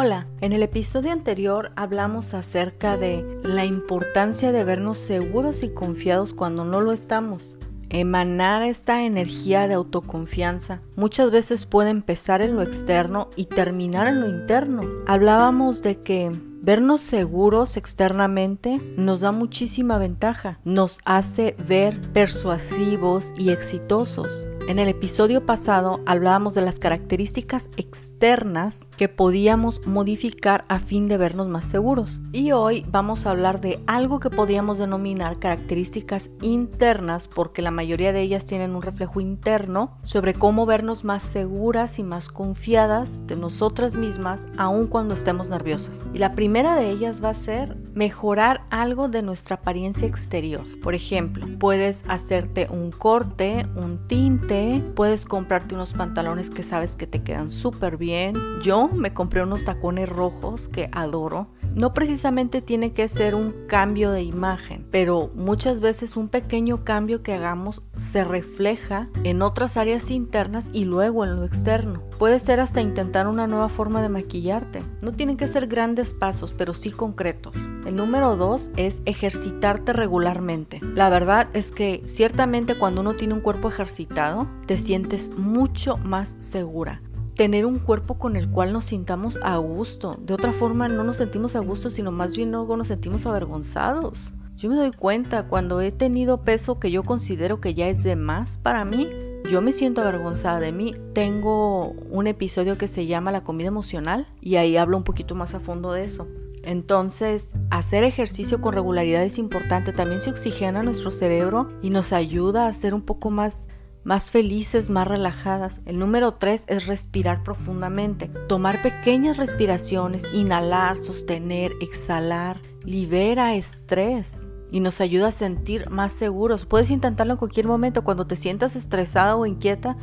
Hola, 0.00 0.28
en 0.40 0.52
el 0.52 0.62
episodio 0.62 1.10
anterior 1.10 1.72
hablamos 1.74 2.32
acerca 2.32 2.96
de 2.96 3.40
la 3.42 3.64
importancia 3.64 4.52
de 4.52 4.62
vernos 4.62 4.96
seguros 4.96 5.64
y 5.64 5.70
confiados 5.70 6.32
cuando 6.32 6.64
no 6.64 6.80
lo 6.80 6.92
estamos. 6.92 7.58
Emanar 7.88 8.62
esta 8.62 9.02
energía 9.02 9.66
de 9.66 9.74
autoconfianza 9.74 10.82
muchas 10.94 11.32
veces 11.32 11.66
puede 11.66 11.90
empezar 11.90 12.42
en 12.42 12.54
lo 12.54 12.62
externo 12.62 13.28
y 13.34 13.46
terminar 13.46 14.06
en 14.06 14.20
lo 14.20 14.28
interno. 14.28 14.82
Hablábamos 15.08 15.82
de 15.82 16.00
que 16.00 16.30
Vernos 16.60 17.00
seguros 17.00 17.76
externamente 17.76 18.80
nos 18.96 19.20
da 19.20 19.30
muchísima 19.30 19.96
ventaja, 19.96 20.58
nos 20.64 20.98
hace 21.04 21.54
ver 21.66 21.98
persuasivos 22.12 23.32
y 23.38 23.50
exitosos. 23.50 24.44
En 24.68 24.78
el 24.78 24.88
episodio 24.90 25.46
pasado 25.46 26.00
hablábamos 26.04 26.52
de 26.52 26.60
las 26.60 26.78
características 26.78 27.70
externas 27.78 28.86
que 28.98 29.08
podíamos 29.08 29.86
modificar 29.86 30.66
a 30.68 30.78
fin 30.78 31.08
de 31.08 31.16
vernos 31.16 31.48
más 31.48 31.64
seguros. 31.64 32.20
Y 32.32 32.52
hoy 32.52 32.84
vamos 32.90 33.24
a 33.24 33.30
hablar 33.30 33.62
de 33.62 33.80
algo 33.86 34.20
que 34.20 34.28
podríamos 34.28 34.76
denominar 34.76 35.38
características 35.38 36.28
internas 36.42 37.28
porque 37.28 37.62
la 37.62 37.70
mayoría 37.70 38.12
de 38.12 38.20
ellas 38.20 38.44
tienen 38.44 38.76
un 38.76 38.82
reflejo 38.82 39.22
interno 39.22 39.96
sobre 40.02 40.34
cómo 40.34 40.66
vernos 40.66 41.02
más 41.02 41.22
seguras 41.22 41.98
y 41.98 42.02
más 42.02 42.28
confiadas 42.28 43.26
de 43.26 43.36
nosotras 43.36 43.94
mismas 43.94 44.46
aun 44.58 44.86
cuando 44.86 45.14
estemos 45.14 45.48
nerviosas. 45.48 46.04
Y 46.12 46.18
la 46.18 46.34
primera 46.34 46.76
de 46.76 46.90
ellas 46.90 47.24
va 47.24 47.30
a 47.30 47.34
ser 47.34 47.74
mejorar 47.94 48.64
algo 48.70 49.08
de 49.08 49.22
nuestra 49.22 49.56
apariencia 49.56 50.06
exterior. 50.06 50.64
Por 50.82 50.94
ejemplo, 50.94 51.46
puedes 51.58 52.04
hacerte 52.08 52.68
un 52.70 52.90
corte, 52.90 53.66
un 53.76 54.06
tinte, 54.08 54.82
puedes 54.94 55.24
comprarte 55.24 55.74
unos 55.74 55.92
pantalones 55.92 56.50
que 56.50 56.62
sabes 56.62 56.96
que 56.96 57.06
te 57.06 57.22
quedan 57.22 57.50
súper 57.50 57.96
bien. 57.96 58.34
Yo 58.62 58.88
me 58.88 59.12
compré 59.14 59.42
unos 59.42 59.64
tacones 59.64 60.08
rojos 60.08 60.68
que 60.68 60.88
adoro. 60.92 61.48
No 61.74 61.94
precisamente 61.94 62.62
tiene 62.62 62.92
que 62.92 63.08
ser 63.08 63.34
un 63.34 63.54
cambio 63.68 64.10
de 64.10 64.22
imagen, 64.22 64.86
pero 64.90 65.30
muchas 65.34 65.80
veces 65.80 66.16
un 66.16 66.28
pequeño 66.28 66.84
cambio 66.84 67.22
que 67.22 67.34
hagamos 67.34 67.82
se 67.96 68.24
refleja 68.24 69.08
en 69.24 69.42
otras 69.42 69.76
áreas 69.76 70.10
internas 70.10 70.70
y 70.72 70.84
luego 70.84 71.24
en 71.24 71.36
lo 71.36 71.44
externo. 71.44 72.02
Puede 72.18 72.38
ser 72.40 72.60
hasta 72.60 72.80
intentar 72.80 73.28
una 73.28 73.46
nueva 73.46 73.68
forma 73.68 74.02
de 74.02 74.08
maquillarte. 74.08 74.82
No 75.02 75.12
tienen 75.12 75.36
que 75.36 75.48
ser 75.48 75.66
grandes 75.66 76.14
pasos, 76.14 76.52
pero 76.52 76.74
sí 76.74 76.90
concretos. 76.90 77.54
El 77.86 77.96
número 77.96 78.36
dos 78.36 78.70
es 78.76 79.00
ejercitarte 79.06 79.92
regularmente. 79.92 80.80
La 80.94 81.08
verdad 81.08 81.48
es 81.54 81.70
que 81.72 82.02
ciertamente 82.04 82.76
cuando 82.76 83.00
uno 83.00 83.14
tiene 83.14 83.34
un 83.34 83.40
cuerpo 83.40 83.68
ejercitado, 83.68 84.48
te 84.66 84.76
sientes 84.78 85.30
mucho 85.36 85.96
más 85.98 86.36
segura. 86.40 87.00
Tener 87.38 87.66
un 87.66 87.78
cuerpo 87.78 88.18
con 88.18 88.34
el 88.34 88.50
cual 88.50 88.72
nos 88.72 88.86
sintamos 88.86 89.38
a 89.44 89.58
gusto. 89.58 90.18
De 90.20 90.34
otra 90.34 90.50
forma 90.50 90.88
no 90.88 91.04
nos 91.04 91.18
sentimos 91.18 91.54
a 91.54 91.60
gusto, 91.60 91.88
sino 91.88 92.10
más 92.10 92.36
bien 92.36 92.50
luego 92.50 92.76
nos 92.76 92.88
sentimos 92.88 93.26
avergonzados. 93.26 94.34
Yo 94.56 94.68
me 94.68 94.74
doy 94.74 94.90
cuenta 94.90 95.46
cuando 95.46 95.80
he 95.80 95.92
tenido 95.92 96.42
peso 96.42 96.80
que 96.80 96.90
yo 96.90 97.04
considero 97.04 97.60
que 97.60 97.74
ya 97.74 97.88
es 97.88 98.02
de 98.02 98.16
más 98.16 98.58
para 98.58 98.84
mí, 98.84 99.08
yo 99.48 99.62
me 99.62 99.72
siento 99.72 100.00
avergonzada 100.00 100.58
de 100.58 100.72
mí. 100.72 100.96
Tengo 101.14 101.90
un 102.10 102.26
episodio 102.26 102.76
que 102.76 102.88
se 102.88 103.06
llama 103.06 103.30
La 103.30 103.44
comida 103.44 103.68
emocional 103.68 104.26
y 104.40 104.56
ahí 104.56 104.76
hablo 104.76 104.96
un 104.96 105.04
poquito 105.04 105.36
más 105.36 105.54
a 105.54 105.60
fondo 105.60 105.92
de 105.92 106.06
eso. 106.06 106.26
Entonces, 106.64 107.54
hacer 107.70 108.02
ejercicio 108.02 108.60
con 108.60 108.74
regularidad 108.74 109.22
es 109.22 109.38
importante. 109.38 109.92
También 109.92 110.20
se 110.20 110.30
oxigena 110.30 110.82
nuestro 110.82 111.12
cerebro 111.12 111.70
y 111.82 111.90
nos 111.90 112.12
ayuda 112.12 112.66
a 112.66 112.72
ser 112.72 112.94
un 112.94 113.02
poco 113.02 113.30
más 113.30 113.64
más 114.08 114.30
felices, 114.30 114.88
más 114.88 115.06
relajadas. 115.06 115.82
El 115.84 115.98
número 115.98 116.32
tres 116.32 116.64
es 116.66 116.86
respirar 116.86 117.42
profundamente. 117.42 118.28
Tomar 118.48 118.80
pequeñas 118.80 119.36
respiraciones, 119.36 120.26
inhalar, 120.32 120.98
sostener, 120.98 121.72
exhalar, 121.82 122.58
libera 122.84 123.54
estrés 123.54 124.48
y 124.70 124.80
nos 124.80 125.02
ayuda 125.02 125.28
a 125.28 125.32
sentir 125.32 125.90
más 125.90 126.14
seguros. 126.14 126.64
Puedes 126.64 126.88
intentarlo 126.88 127.34
en 127.34 127.38
cualquier 127.38 127.66
momento. 127.66 128.02
Cuando 128.02 128.26
te 128.26 128.36
sientas 128.36 128.76
estresada 128.76 129.36
o 129.36 129.44
inquieta, 129.44 129.98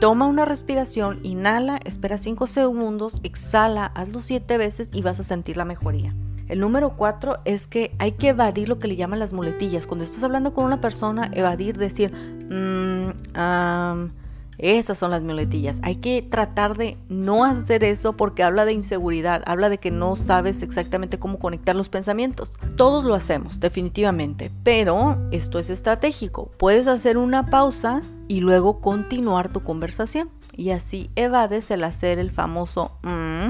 toma 0.00 0.26
una 0.26 0.44
respiración, 0.44 1.20
inhala, 1.22 1.80
espera 1.86 2.18
5 2.18 2.46
segundos, 2.48 3.20
exhala, 3.22 3.86
hazlo 3.86 4.20
7 4.20 4.58
veces 4.58 4.90
y 4.92 5.00
vas 5.00 5.18
a 5.18 5.22
sentir 5.22 5.56
la 5.56 5.64
mejoría. 5.64 6.14
El 6.48 6.60
número 6.60 6.96
4 6.96 7.38
es 7.44 7.66
que 7.66 7.94
hay 7.98 8.12
que 8.12 8.28
evadir 8.28 8.68
lo 8.68 8.78
que 8.78 8.86
le 8.86 8.96
llaman 8.96 9.18
las 9.18 9.32
muletillas. 9.32 9.86
Cuando 9.86 10.04
estás 10.04 10.22
hablando 10.22 10.54
con 10.54 10.64
una 10.64 10.80
persona, 10.80 11.28
evadir, 11.32 11.76
decir, 11.76 12.12
mmm, 12.12 13.15
esas 14.58 14.98
son 14.98 15.10
las 15.10 15.22
muletillas. 15.22 15.80
Hay 15.82 15.96
que 15.96 16.22
tratar 16.22 16.76
de 16.76 16.96
no 17.08 17.44
hacer 17.44 17.84
eso 17.84 18.16
porque 18.16 18.42
habla 18.42 18.64
de 18.64 18.72
inseguridad, 18.72 19.42
habla 19.46 19.68
de 19.68 19.78
que 19.78 19.90
no 19.90 20.16
sabes 20.16 20.62
exactamente 20.62 21.18
cómo 21.18 21.38
conectar 21.38 21.76
los 21.76 21.88
pensamientos. 21.88 22.54
Todos 22.76 23.04
lo 23.04 23.14
hacemos, 23.14 23.60
definitivamente, 23.60 24.50
pero 24.62 25.18
esto 25.30 25.58
es 25.58 25.70
estratégico. 25.70 26.50
Puedes 26.56 26.86
hacer 26.86 27.18
una 27.18 27.46
pausa 27.46 28.00
y 28.28 28.40
luego 28.40 28.80
continuar 28.80 29.52
tu 29.52 29.62
conversación 29.62 30.30
y 30.56 30.70
así 30.70 31.10
evades 31.16 31.70
el 31.70 31.84
hacer 31.84 32.18
el 32.18 32.30
famoso 32.30 32.98
mm". 33.02 33.48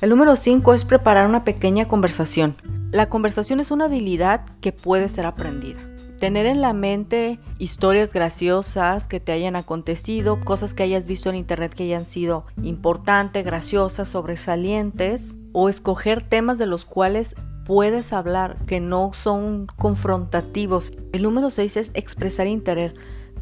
El 0.00 0.10
número 0.10 0.34
5 0.34 0.74
es 0.74 0.84
preparar 0.84 1.28
una 1.28 1.44
pequeña 1.44 1.86
conversación. 1.86 2.56
La 2.90 3.08
conversación 3.08 3.60
es 3.60 3.70
una 3.70 3.84
habilidad 3.84 4.44
que 4.60 4.72
puede 4.72 5.08
ser 5.08 5.26
aprendida 5.26 5.91
tener 6.22 6.46
en 6.46 6.60
la 6.60 6.72
mente 6.72 7.40
historias 7.58 8.12
graciosas 8.12 9.08
que 9.08 9.18
te 9.18 9.32
hayan 9.32 9.56
acontecido, 9.56 10.38
cosas 10.38 10.72
que 10.72 10.84
hayas 10.84 11.08
visto 11.08 11.28
en 11.28 11.34
internet 11.34 11.74
que 11.74 11.82
hayan 11.82 12.06
sido 12.06 12.46
importantes, 12.62 13.44
graciosas, 13.44 14.10
sobresalientes, 14.10 15.34
o 15.50 15.68
escoger 15.68 16.22
temas 16.22 16.58
de 16.58 16.66
los 16.66 16.84
cuales 16.84 17.34
puedes 17.64 18.12
hablar 18.12 18.56
que 18.66 18.78
no 18.78 19.10
son 19.12 19.66
confrontativos. 19.76 20.92
El 21.12 21.24
número 21.24 21.50
6 21.50 21.76
es 21.76 21.90
expresar 21.92 22.46
interés. 22.46 22.94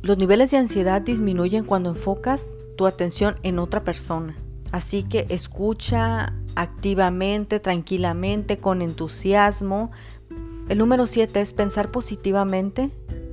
Los 0.00 0.16
niveles 0.16 0.50
de 0.50 0.56
ansiedad 0.56 1.02
disminuyen 1.02 1.64
cuando 1.64 1.90
enfocas 1.90 2.56
tu 2.78 2.86
atención 2.86 3.36
en 3.42 3.58
otra 3.58 3.84
persona. 3.84 4.34
Así 4.70 5.02
que 5.02 5.26
escucha 5.28 6.32
activamente, 6.54 7.60
tranquilamente, 7.60 8.56
con 8.56 8.80
entusiasmo, 8.80 9.90
el 10.68 10.78
número 10.78 11.06
7 11.06 11.40
es 11.40 11.52
pensar 11.52 11.90
positivamente. 11.90 12.90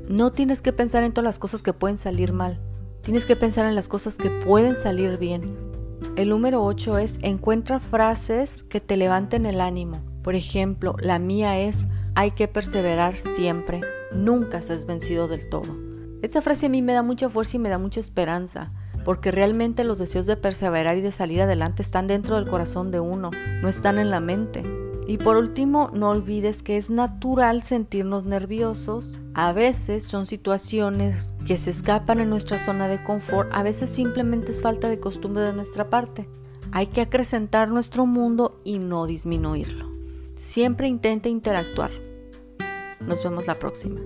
No 0.07 0.31
tienes 0.31 0.61
que 0.61 0.73
pensar 0.73 1.03
en 1.03 1.13
todas 1.13 1.25
las 1.25 1.39
cosas 1.39 1.61
que 1.61 1.73
pueden 1.73 1.97
salir 1.97 2.33
mal. 2.33 2.59
Tienes 3.01 3.25
que 3.25 3.35
pensar 3.35 3.65
en 3.65 3.75
las 3.75 3.87
cosas 3.87 4.17
que 4.17 4.29
pueden 4.29 4.75
salir 4.75 5.17
bien. 5.17 5.57
El 6.15 6.29
número 6.29 6.63
8 6.63 6.97
es 6.97 7.19
encuentra 7.21 7.79
frases 7.79 8.63
que 8.63 8.81
te 8.81 8.97
levanten 8.97 9.45
el 9.45 9.61
ánimo. 9.61 10.01
Por 10.23 10.35
ejemplo, 10.35 10.95
la 10.99 11.19
mía 11.19 11.59
es 11.59 11.87
hay 12.15 12.31
que 12.31 12.47
perseverar 12.47 13.17
siempre. 13.17 13.81
Nunca 14.11 14.61
se 14.61 14.73
has 14.73 14.85
vencido 14.85 15.27
del 15.27 15.47
todo. 15.49 15.77
Esta 16.21 16.41
frase 16.41 16.65
a 16.65 16.69
mí 16.69 16.81
me 16.81 16.93
da 16.93 17.03
mucha 17.03 17.29
fuerza 17.29 17.55
y 17.55 17.59
me 17.59 17.69
da 17.69 17.77
mucha 17.77 18.01
esperanza, 18.01 18.73
porque 19.05 19.31
realmente 19.31 19.85
los 19.85 19.97
deseos 19.97 20.25
de 20.25 20.35
perseverar 20.35 20.97
y 20.97 21.01
de 21.01 21.13
salir 21.13 21.41
adelante 21.41 21.81
están 21.81 22.07
dentro 22.07 22.35
del 22.35 22.47
corazón 22.47 22.91
de 22.91 22.99
uno, 22.99 23.31
no 23.61 23.69
están 23.69 23.99
en 23.99 24.09
la 24.09 24.19
mente. 24.19 24.78
Y 25.09 25.17
por 25.17 25.37
último, 25.37 25.89
no 25.91 26.11
olvides 26.11 26.61
que 26.61 26.77
es 26.77 26.91
natural 26.91 27.63
sentirnos 27.63 28.25
nerviosos. 28.25 29.19
A 29.33 29.53
veces 29.53 30.03
son 30.03 30.27
situaciones 30.27 31.33
que 31.47 31.57
se 31.57 31.71
escapan 31.71 32.19
en 32.19 32.29
nuestra 32.29 32.59
zona 32.59 32.87
de 32.87 33.03
confort, 33.03 33.49
a 33.51 33.63
veces 33.63 33.89
simplemente 33.89 34.51
es 34.51 34.61
falta 34.61 34.87
de 34.87 34.99
costumbre 34.99 35.41
de 35.41 35.53
nuestra 35.53 35.89
parte. 35.89 36.29
Hay 36.71 36.85
que 36.85 37.01
acrecentar 37.01 37.69
nuestro 37.69 38.05
mundo 38.05 38.61
y 38.63 38.77
no 38.77 39.07
disminuirlo. 39.07 39.89
Siempre 40.35 40.87
intente 40.87 41.27
interactuar. 41.27 41.89
Nos 42.99 43.23
vemos 43.23 43.47
la 43.47 43.55
próxima. 43.55 43.99